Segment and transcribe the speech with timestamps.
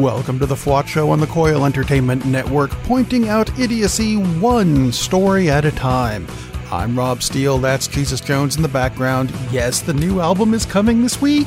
[0.00, 5.50] Welcome to the FWOT Show on the Coil Entertainment Network, pointing out idiocy one story
[5.50, 6.26] at a time.
[6.70, 9.30] I'm Rob Steele, that's Jesus Jones in the background.
[9.50, 11.46] Yes, the new album is coming this week.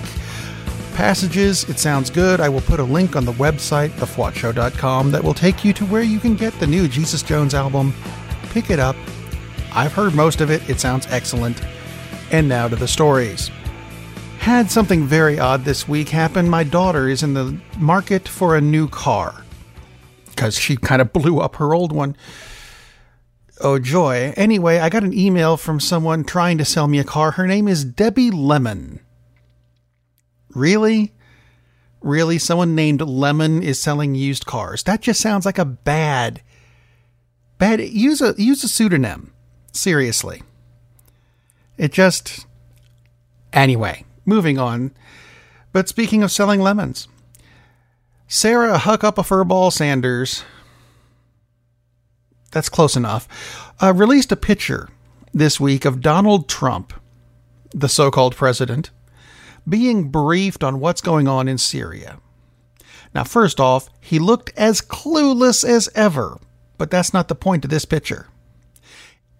[0.94, 2.39] Passages, it sounds good.
[2.39, 6.04] I will put a link on the website, thefwotshow.com, that will take you to where
[6.04, 7.93] you can get the new Jesus Jones album.
[8.52, 8.96] Pick it up.
[9.73, 11.62] I've heard most of it, it sounds excellent.
[12.32, 13.50] And now to the stories
[14.46, 16.47] had something very odd this week happen.
[16.47, 19.43] My daughter is in the market for a new car
[20.28, 22.15] because she kind of blew up her old one.
[23.60, 24.36] Oh, joy.
[24.37, 27.32] Anyway, I got an email from someone trying to sell me a car.
[27.32, 29.00] Her name is Debbie Lemon.
[30.51, 31.15] Really?
[32.02, 32.38] Really?
[32.38, 34.84] Someone named Lemon is selling used cars?
[34.84, 36.44] That just sounds like a bad,
[37.58, 37.80] bad.
[37.81, 39.34] Use a use a pseudonym.
[39.72, 40.44] Seriously.
[41.80, 42.45] It just.
[43.52, 44.92] Anyway, moving on.
[45.72, 47.08] But speaking of selling lemons,
[48.28, 50.44] Sarah Huck Up a Furball Sanders,
[52.52, 53.28] that's close enough,
[53.81, 54.90] uh, released a picture
[55.34, 56.94] this week of Donald Trump,
[57.72, 58.90] the so called president,
[59.68, 62.20] being briefed on what's going on in Syria.
[63.14, 66.38] Now, first off, he looked as clueless as ever,
[66.78, 68.28] but that's not the point of this picture.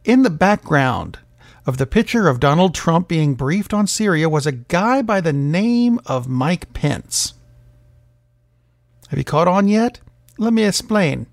[0.04, 1.20] In the background
[1.66, 5.34] of the picture of Donald Trump being briefed on Syria was a guy by the
[5.34, 7.34] name of Mike Pence.
[9.10, 10.00] Have you caught on yet?
[10.38, 11.28] Let me explain.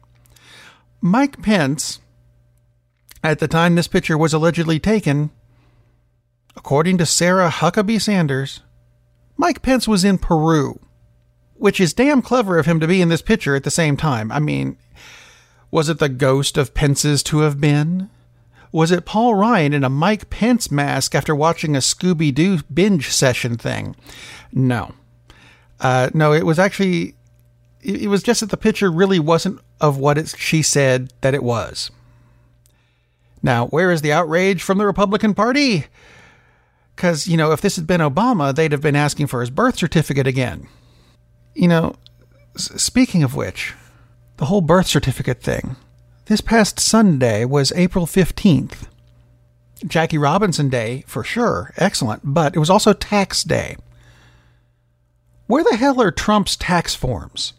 [1.00, 2.00] Mike Pence,
[3.22, 5.30] at the time this picture was allegedly taken,
[6.56, 8.62] according to Sarah Huckabee Sanders,
[9.36, 10.78] Mike Pence was in Peru,
[11.54, 14.30] which is damn clever of him to be in this picture at the same time.
[14.30, 14.78] I mean,
[15.70, 18.08] was it the ghost of Pence's to have been?
[18.72, 23.10] Was it Paul Ryan in a Mike Pence mask after watching a Scooby Doo binge
[23.10, 23.94] session thing?
[24.50, 24.94] No.
[25.78, 27.14] Uh, no, it was actually.
[27.82, 31.42] It was just that the picture really wasn't of what it, she said that it
[31.42, 31.90] was.
[33.42, 35.86] Now, where is the outrage from the Republican Party?
[36.94, 39.76] Because, you know, if this had been Obama, they'd have been asking for his birth
[39.76, 40.68] certificate again.
[41.54, 41.96] You know,
[42.56, 43.74] speaking of which,
[44.36, 45.74] the whole birth certificate thing.
[46.26, 48.86] This past Sunday was April 15th.
[49.84, 53.76] Jackie Robinson Day, for sure, excellent, but it was also tax day.
[55.48, 57.54] Where the hell are Trump's tax forms?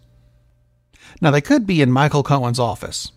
[1.19, 3.12] Now, they could be in Michael Cohen's office.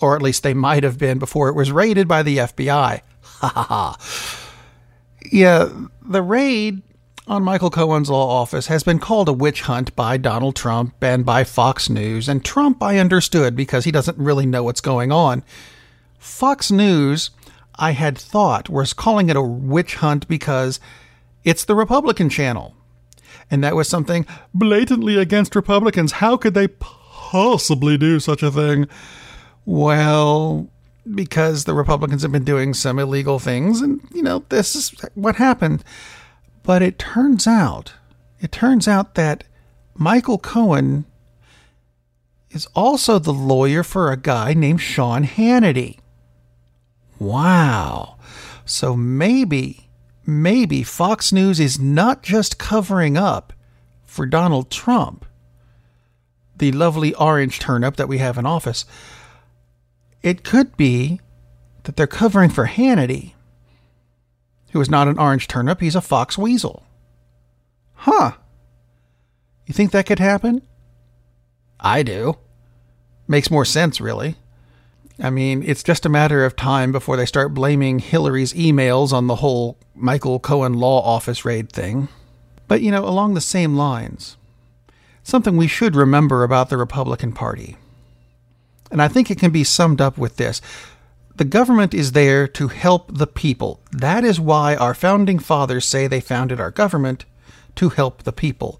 [0.00, 3.00] Or at least they might have been before it was raided by the FBI.
[3.22, 3.96] Ha ha ha.
[5.32, 5.70] Yeah,
[6.02, 6.82] the raid
[7.26, 11.24] on Michael Cohen's law office has been called a witch hunt by Donald Trump and
[11.24, 12.28] by Fox News.
[12.28, 15.44] And Trump, I understood because he doesn't really know what's going on.
[16.18, 17.30] Fox News,
[17.76, 20.80] I had thought, was calling it a witch hunt because
[21.44, 22.74] it's the Republican channel.
[23.50, 26.12] And that was something blatantly against Republicans.
[26.12, 28.88] How could they possibly do such a thing?
[29.64, 30.68] Well,
[31.14, 35.36] because the Republicans have been doing some illegal things, and, you know, this is what
[35.36, 35.84] happened.
[36.70, 37.94] But it turns out,
[38.38, 39.42] it turns out that
[39.96, 41.04] Michael Cohen
[42.52, 45.98] is also the lawyer for a guy named Sean Hannity.
[47.18, 48.18] Wow.
[48.64, 49.90] So maybe,
[50.24, 53.52] maybe Fox News is not just covering up
[54.04, 55.26] for Donald Trump,
[56.56, 58.84] the lovely orange turnip that we have in office.
[60.22, 61.20] It could be
[61.82, 63.32] that they're covering for Hannity
[64.72, 66.84] who is not an orange turnip, he's a fox weasel.
[67.94, 68.32] Huh.
[69.66, 70.62] You think that could happen?
[71.78, 72.38] I do.
[73.28, 74.36] Makes more sense, really.
[75.22, 79.26] I mean, it's just a matter of time before they start blaming Hillary's emails on
[79.26, 82.08] the whole Michael Cohen law office raid thing.
[82.68, 84.36] But, you know, along the same lines,
[85.22, 87.76] something we should remember about the Republican Party.
[88.90, 90.60] And I think it can be summed up with this
[91.40, 93.80] the government is there to help the people.
[93.92, 97.24] That is why our founding fathers say they founded our government
[97.76, 98.78] to help the people,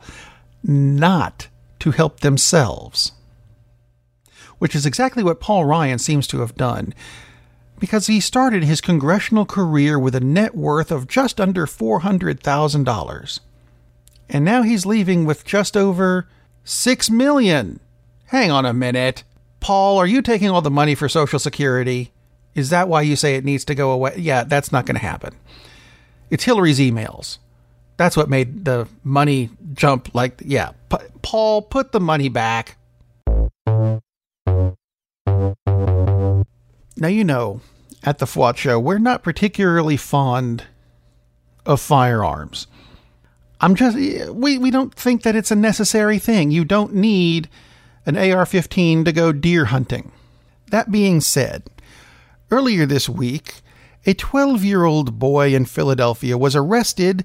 [0.63, 1.49] not
[1.79, 3.13] to help themselves.
[4.59, 6.93] Which is exactly what Paul Ryan seems to have done,
[7.79, 13.41] because he started his congressional career with a net worth of just under $400,000.
[14.29, 16.29] And now he's leaving with just over
[16.65, 17.81] 6 million.
[18.27, 19.25] Hang on a minute.
[19.61, 22.13] Paul, are you taking all the money for Social Security?
[22.61, 24.15] Is that why you say it needs to go away?
[24.17, 25.35] Yeah, that's not going to happen.
[26.31, 27.39] It's Hillary's emails.
[27.97, 30.71] That's what made the money jump like, yeah.
[30.89, 32.77] P- Paul, put the money back.
[36.97, 37.61] Now, you know,
[38.03, 40.65] at the FWOT show, we're not particularly fond
[41.67, 42.67] of firearms.
[43.61, 46.51] I'm just we we don't think that it's a necessary thing.
[46.51, 47.49] You don't need
[48.07, 50.13] an AR-15 to go deer hunting.
[50.71, 51.65] That being said,
[52.51, 53.63] earlier this week,
[54.07, 57.25] a 12-year-old boy in Philadelphia was arrested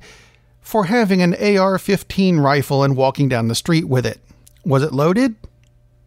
[0.61, 4.19] for having an AR-15 rifle and walking down the street with it.
[4.65, 5.35] Was it loaded?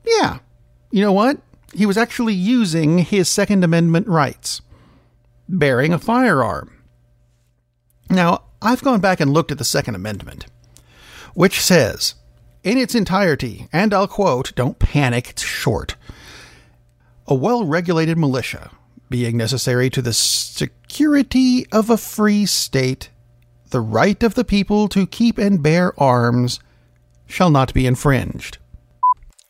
[0.05, 0.39] Yeah.
[0.91, 1.39] You know what?
[1.75, 4.63] He was actually using his Second Amendment rights,
[5.49, 6.73] bearing a firearm.
[8.11, 10.47] Now, I've gone back and looked at the Second Amendment,
[11.35, 12.15] which says,
[12.65, 15.95] in its entirety, and I'll quote, don't panic, it's short.
[17.27, 18.71] A well regulated militia,
[19.09, 23.11] being necessary to the security of a free state,
[23.71, 26.61] the right of the people to keep and bear arms
[27.27, 28.59] shall not be infringed.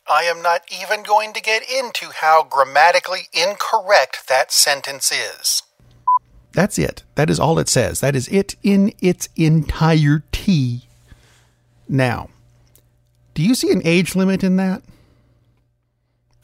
[0.07, 5.61] I am not even going to get into how grammatically incorrect that sentence is.
[6.51, 7.03] That's it.
[7.15, 7.99] That is all it says.
[7.99, 10.87] That is it in its entirety.
[11.87, 12.29] Now,
[13.35, 14.81] do you see an age limit in that?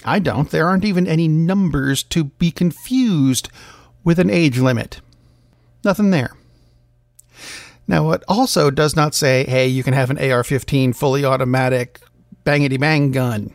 [0.05, 0.49] I don't.
[0.49, 3.49] There aren't even any numbers to be confused
[4.03, 5.01] with an age limit.
[5.83, 6.31] Nothing there.
[7.87, 11.99] Now, it also does not say, hey, you can have an AR 15 fully automatic
[12.45, 13.53] bangity bang gun.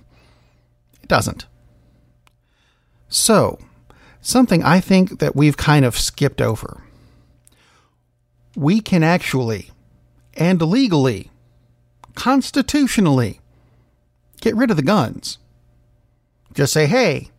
[1.03, 1.47] It doesn't.
[3.09, 3.59] So,
[4.21, 6.83] something I think that we've kind of skipped over.
[8.57, 9.71] We can actually,
[10.35, 11.31] and legally,
[12.15, 13.41] constitutionally,
[14.41, 15.39] get rid of the guns.
[16.53, 17.31] Just say, hey,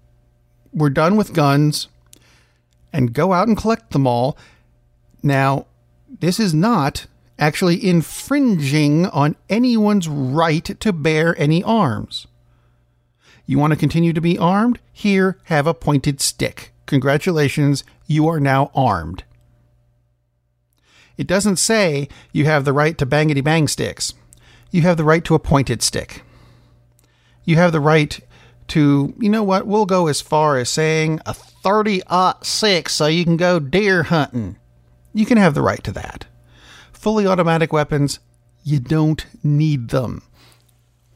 [0.74, 1.88] we're done with guns,
[2.94, 4.38] and go out and collect them all.
[5.24, 5.68] Now,
[6.20, 12.28] this is not actually infringing on anyone's right to bear any arms.
[13.46, 14.80] You want to continue to be armed?
[14.94, 16.72] Here, have a pointed stick.
[16.86, 19.24] Congratulations, you are now armed.
[21.18, 24.14] It doesn't say you have the right to bangity bang sticks.
[24.72, 26.24] You have the right to a pointed stick.
[27.44, 28.20] You have the right
[28.72, 32.02] to, you know what, we'll go as far as saying a 30
[32.42, 34.58] six so you can go deer hunting.
[35.14, 36.26] You can have the right to that
[37.02, 38.20] fully automatic weapons,
[38.64, 40.22] you don't need them.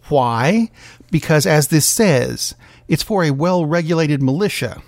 [0.10, 0.72] Why?
[1.12, 2.56] Because, as this says,
[2.88, 4.82] it's for a well regulated militia.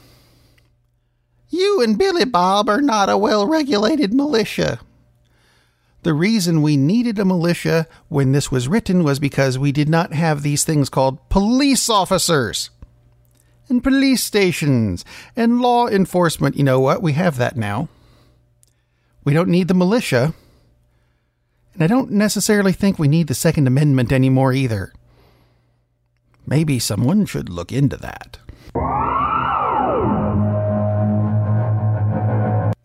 [1.49, 4.79] You and Billy Bob are not a well regulated militia.
[6.07, 10.13] The reason we needed a militia when this was written was because we did not
[10.13, 12.69] have these things called police officers
[13.67, 15.03] and police stations
[15.35, 16.55] and law enforcement.
[16.55, 17.01] You know what?
[17.01, 17.89] We have that now.
[19.25, 20.33] We don't need the militia
[21.73, 24.93] and I don't necessarily think we need the Second Amendment anymore either.
[26.45, 28.39] Maybe someone should look into that.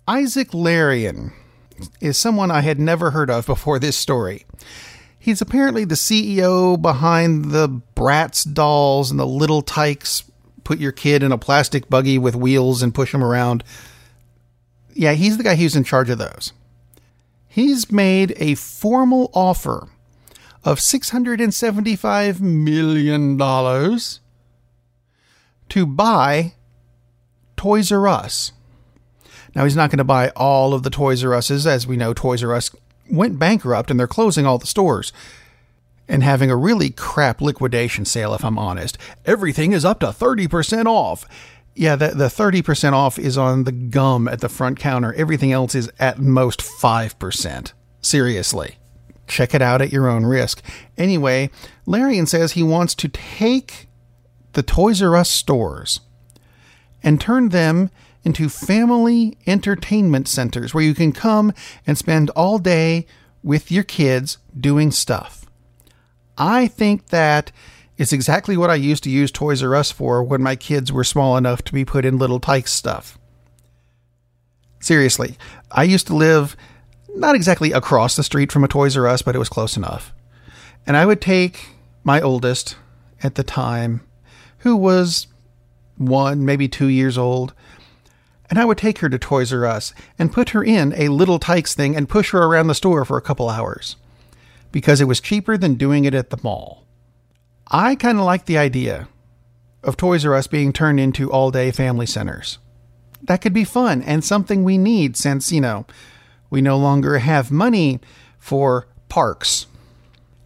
[0.09, 1.33] Isaac Larian
[2.01, 4.45] is someone I had never heard of before this story.
[5.19, 10.25] He's apparently the CEO behind the Bratz dolls and the Little Tikes.
[10.65, 13.65] Put your kid in a plastic buggy with wheels and push him around.
[14.95, 16.53] Yeah, he's the guy who's in charge of those
[17.53, 19.89] he's made a formal offer
[20.65, 23.39] of $675 million
[25.69, 26.55] to buy
[27.57, 28.53] Toys R Us.
[29.55, 31.67] Now, he's not going to buy all of the Toys R Us's.
[31.67, 32.71] As we know, Toys R Us
[33.11, 35.13] went bankrupt and they're closing all the stores
[36.09, 38.99] and having a really crap liquidation sale, if I'm honest.
[39.25, 41.27] Everything is up to 30% off.
[41.75, 45.15] Yeah, the, the 30% off is on the gum at the front counter.
[45.15, 47.73] Everything else is at most 5%.
[48.03, 48.77] Seriously.
[49.27, 50.63] Check it out at your own risk.
[50.99, 51.51] Anyway,
[51.87, 53.89] Larian says he wants to take
[54.53, 56.01] the Toys R Us stores
[57.03, 57.91] and turn them
[58.25, 61.53] into family entertainment centers where you can come
[61.87, 63.07] and spend all day
[63.43, 65.45] with your kids doing stuff.
[66.39, 67.53] I think that
[67.97, 71.05] it's exactly what I used to use Toys R Us for when my kids were
[71.05, 73.19] small enough to be put in little Tikes stuff.
[74.81, 75.37] Seriously,
[75.71, 76.57] I used to live
[77.15, 80.13] not exactly across the street from a Toys R Us, but it was close enough.
[80.87, 81.69] And I would take
[82.03, 82.77] my oldest
[83.23, 84.01] at the time,
[84.59, 85.27] who was
[85.97, 87.55] one, maybe two years old,
[88.53, 91.39] and I would take her to Toys R Us and put her in a little
[91.39, 93.97] Tikes thing and push her around the store for a couple hours
[94.71, 96.85] because it was cheaper than doing it at the mall.
[97.69, 99.09] I kind of like the idea
[99.83, 102.59] of Toys R Us being turned into all day family centers.
[103.23, 105.87] That could be fun and something we need since, you know,
[106.51, 108.01] we no longer have money
[108.39, 109.67] for parks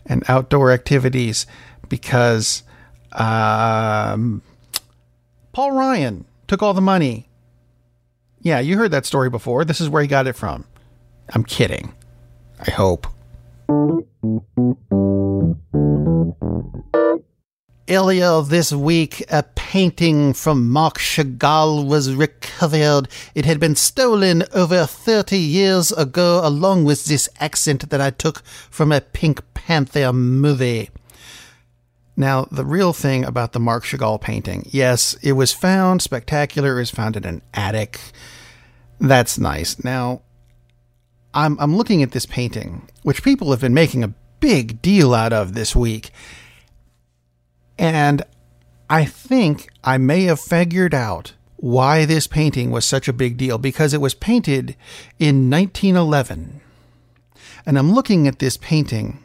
[0.05, 1.45] and outdoor activities
[1.89, 2.63] because
[3.11, 4.43] um,
[5.51, 7.29] Paul Ryan took all the money.
[8.47, 9.65] Yeah, you heard that story before.
[9.65, 10.67] This is where he got it from.
[11.35, 11.93] I'm kidding.
[12.61, 13.09] I hope.
[17.89, 23.09] Earlier this week, a painting from Marc Chagall was recovered.
[23.35, 28.45] It had been stolen over 30 years ago, along with this accent that I took
[28.71, 30.91] from a Pink Panther movie.
[32.17, 36.81] Now, the real thing about the Marc Chagall painting yes, it was found spectacular, it
[36.81, 38.01] was found in an attic.
[38.99, 39.83] That's nice.
[39.85, 40.23] Now,
[41.35, 45.35] I'm, I'm looking at this painting, which people have been making a big deal out
[45.35, 46.11] of this week.
[47.79, 48.23] And
[48.89, 53.59] I think I may have figured out why this painting was such a big deal
[53.59, 54.77] because it was painted
[55.19, 56.61] in 1911.
[57.67, 59.19] And I'm looking at this painting,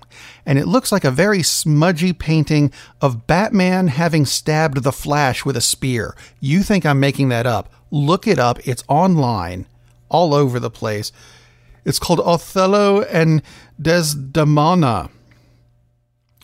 [0.45, 2.71] and it looks like a very smudgy painting
[3.01, 6.15] of Batman having stabbed the Flash with a spear.
[6.39, 7.71] You think I'm making that up?
[7.91, 8.65] Look it up.
[8.67, 9.67] It's online,
[10.09, 11.11] all over the place.
[11.85, 13.41] It's called Othello and
[13.81, 15.09] Desdemona.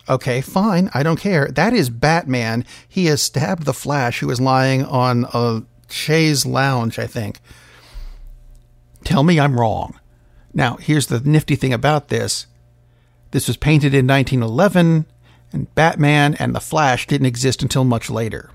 [0.09, 0.89] Okay, fine.
[0.93, 1.47] I don't care.
[1.47, 2.65] That is Batman.
[2.87, 7.39] He has stabbed the Flash, who is lying on a chaise lounge, I think.
[9.03, 9.99] Tell me I'm wrong.
[10.53, 12.47] Now, here's the nifty thing about this
[13.37, 15.05] this was painted in 1911,
[15.53, 18.49] and Batman and the Flash didn't exist until much later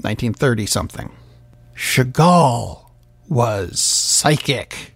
[0.00, 1.12] 1930 something.
[1.76, 2.88] Chagall
[3.28, 4.94] was psychic.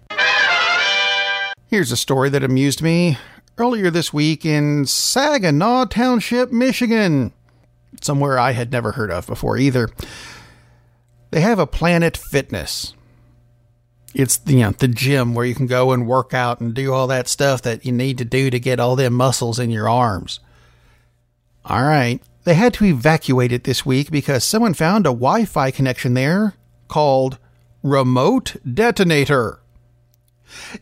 [1.67, 3.19] Here's a story that amused me
[3.59, 7.31] earlier this week in Saginaw Township, Michigan,
[8.01, 9.87] somewhere I had never heard of before either.
[11.29, 12.95] They have a Planet Fitness.
[14.17, 17.05] It's you know the gym where you can go and work out and do all
[17.05, 20.39] that stuff that you need to do to get all them muscles in your arms.
[21.63, 22.19] All right.
[22.43, 26.55] They had to evacuate it this week because someone found a Wi Fi connection there
[26.87, 27.37] called
[27.83, 29.59] Remote Detonator.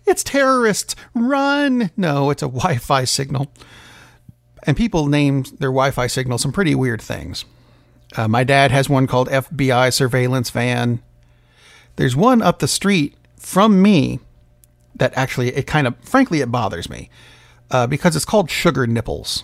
[0.06, 0.96] It's terrorists!
[1.14, 1.92] Run!
[1.98, 3.52] No, it's a Wi Fi signal.
[4.64, 7.44] And people name their Wi Fi signal some pretty weird things.
[8.16, 11.02] Uh, my dad has one called FBI Surveillance Van.
[11.98, 14.20] There's one up the street from me
[14.96, 17.12] that actually, it kind of, frankly, it bothers me
[17.70, 19.44] uh, because it's called Sugar Nipples.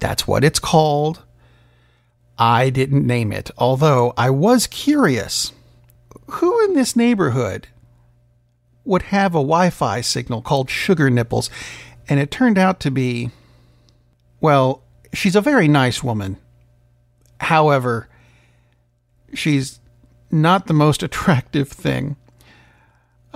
[0.00, 1.22] That's what it's called.
[2.38, 5.52] I didn't name it, although I was curious.
[6.32, 7.68] Who in this neighborhood
[8.84, 11.48] would have a Wi Fi signal called Sugar Nipples,
[12.06, 13.30] and it turned out to be,
[14.42, 14.82] well,
[15.14, 16.36] she's a very nice woman.
[17.40, 18.10] However,
[19.32, 19.80] she's
[20.30, 22.16] not the most attractive thing.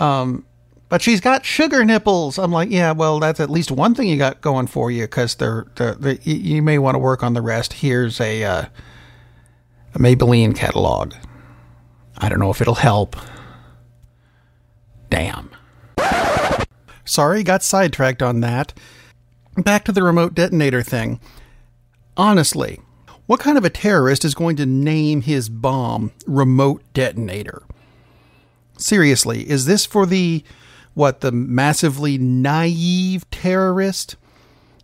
[0.00, 0.45] Um,
[0.88, 2.37] but she's got sugar nipples.
[2.37, 5.37] I'm like, yeah, well, that's at least one thing you got going for you because
[5.37, 7.75] they're, they're, they're, you may want to work on the rest.
[7.75, 8.64] Here's a, uh,
[9.95, 11.14] a Maybelline catalog.
[12.19, 13.14] I don't know if it'll help.
[15.11, 15.50] Damn.
[17.04, 18.73] Sorry, got sidetracked on that.
[19.57, 21.21] Back to the remote detonator thing.
[22.16, 22.80] Honestly,
[23.26, 27.62] what kind of a terrorist is going to name his bomb remote detonator?
[28.81, 30.43] Seriously, is this for the
[30.95, 34.17] what the massively naive terrorist?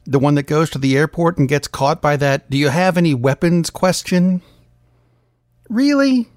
[0.05, 2.97] The one that goes to the airport and gets caught by that do you have
[2.97, 4.43] any weapons question?
[5.69, 6.29] Really?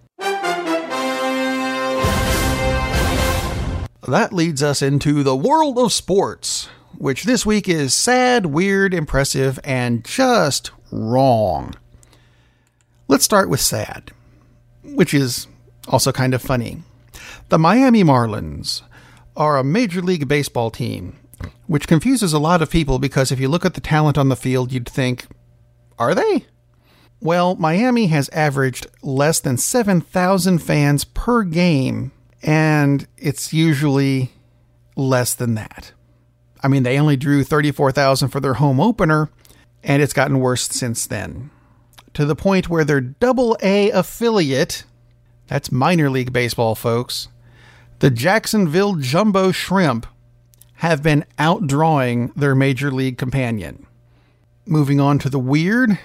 [4.10, 9.60] that leads us into the world of sports, which this week is sad, weird, impressive,
[9.64, 11.76] and just wrong.
[13.08, 14.12] Let's start with sad,
[14.84, 15.48] which is
[15.88, 16.84] also kind of funny.
[17.50, 18.84] The Miami Marlins
[19.36, 21.18] are a Major League Baseball team,
[21.66, 24.36] which confuses a lot of people because if you look at the talent on the
[24.36, 25.26] field, you'd think,
[25.98, 26.46] are they?
[27.20, 32.12] Well, Miami has averaged less than 7,000 fans per game
[32.44, 34.32] and it's usually
[34.96, 35.94] less than that.
[36.62, 39.32] I mean, they only drew 34,000 for their home opener,
[39.84, 41.50] and it's gotten worse since then.
[42.14, 44.84] To the point where their double A affiliate,
[45.48, 47.28] that's minor league baseball, folks,
[48.00, 50.06] the Jacksonville Jumbo Shrimp,
[50.76, 53.86] have been outdrawing their major league companion.
[54.66, 56.00] Moving on to the weird.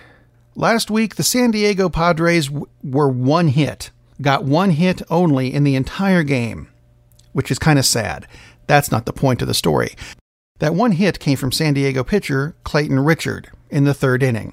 [0.56, 5.64] Last week, the San Diego Padres w- were one hit got one hit only in
[5.64, 6.68] the entire game,
[7.32, 8.26] which is kind of sad.
[8.66, 9.94] That's not the point of the story.
[10.60, 14.52] That one hit came from San Diego pitcher Clayton Richard in the third inning.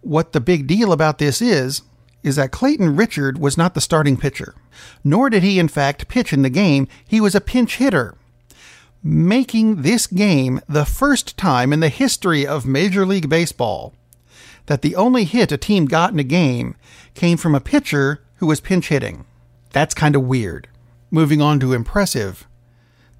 [0.00, 1.82] What the big deal about this is,
[2.26, 4.54] is that Clayton Richard was not the starting pitcher,
[5.04, 6.88] nor did he in fact pitch in the game.
[7.06, 8.16] He was a pinch hitter,
[9.02, 13.94] making this game the first time in the history of Major League Baseball
[14.66, 16.74] that the only hit a team got in a game
[17.14, 19.24] came from a pitcher who was pinch hitting.
[19.70, 20.68] That's kind of weird.
[21.12, 22.48] Moving on to impressive.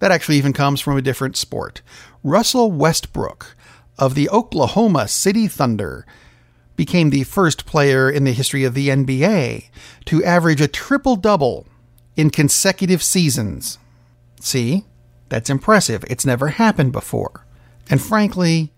[0.00, 1.80] That actually even comes from a different sport.
[2.25, 3.56] Russell Westbrook
[3.98, 6.04] of the Oklahoma City Thunder
[6.76, 9.68] became the first player in the history of the NBA
[10.04, 11.66] to average a triple double
[12.16, 13.78] in consecutive seasons.
[14.40, 14.85] See?
[15.28, 16.04] That's impressive.
[16.09, 17.45] It's never happened before.
[17.90, 18.73] And frankly,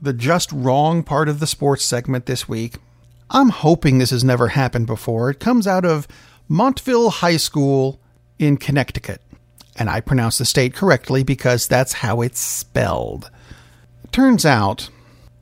[0.00, 2.76] the just wrong part of the sports segment this week,
[3.30, 5.30] I'm hoping this has never happened before.
[5.30, 6.06] It comes out of
[6.48, 8.00] Montville High School
[8.38, 9.22] in Connecticut.
[9.78, 13.30] And I pronounce the state correctly because that's how it's spelled.
[14.12, 14.88] Turns out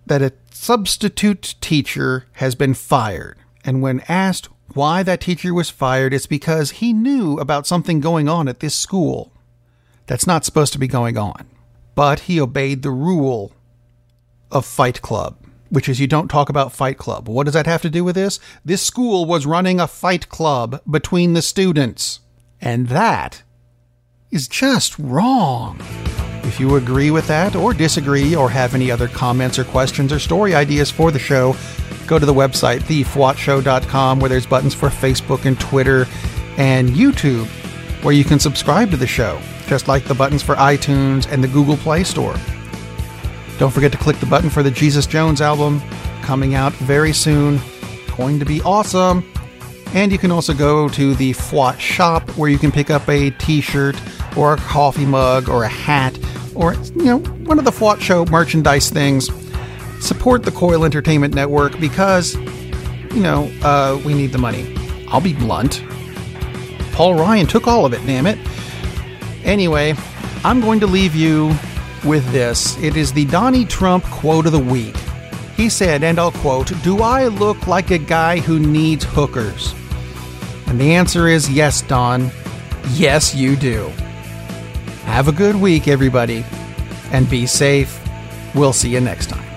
[0.06, 3.36] that a substitute teacher has been fired.
[3.64, 8.28] And when asked why that teacher was fired, it's because he knew about something going
[8.28, 9.32] on at this school
[10.06, 11.46] that's not supposed to be going on.
[11.94, 13.52] But he obeyed the rule
[14.50, 15.36] of Fight Club,
[15.70, 17.28] which is you don't talk about Fight Club.
[17.28, 18.40] What does that have to do with this?
[18.64, 22.20] This school was running a fight club between the students.
[22.60, 23.42] And that
[24.30, 25.80] is just wrong.
[26.46, 30.18] If you agree with that or disagree or have any other comments or questions or
[30.18, 31.56] story ideas for the show,
[32.06, 36.06] go to the website, thefwotshow.com, where there's buttons for Facebook and Twitter
[36.58, 37.46] and YouTube,
[38.04, 41.48] where you can subscribe to the show, just like the buttons for iTunes and the
[41.48, 42.36] Google Play Store.
[43.58, 45.80] Don't forget to click the button for the Jesus Jones album,
[46.22, 47.58] coming out very soon.
[48.16, 49.28] Going to be awesome.
[49.94, 53.30] And you can also go to the FWOT shop where you can pick up a
[53.30, 53.96] t shirt
[54.36, 56.18] or a coffee mug or a hat
[56.54, 59.28] or, you know, one of the FWOT show merchandise things.
[60.00, 64.74] Support the Coil Entertainment Network because, you know, uh, we need the money.
[65.08, 65.82] I'll be blunt.
[66.92, 68.38] Paul Ryan took all of it, damn it.
[69.44, 69.94] Anyway,
[70.44, 71.54] I'm going to leave you
[72.04, 72.78] with this.
[72.82, 74.96] It is the Donnie Trump quote of the week.
[75.56, 79.74] He said, and I'll quote, Do I look like a guy who needs hookers?
[80.66, 82.30] And the answer is yes, Don.
[82.90, 83.92] Yes, you do.
[85.06, 86.44] Have a good week, everybody,
[87.12, 88.00] and be safe.
[88.54, 89.53] We'll see you next time.